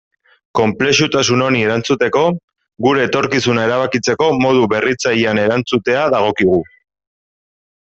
Konplexutasun 0.59 1.43
honi 1.47 1.59
erantzuteko, 1.65 2.23
gure 2.87 3.05
etorkizuna 3.09 3.67
erabakitzeko 3.69 4.31
modu 4.47 4.73
berritzailean 4.75 5.43
erantzutea 5.45 6.09
dagokigu. 6.17 6.61